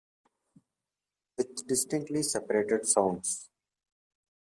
[1.37, 3.51] With distinctly separated sounds.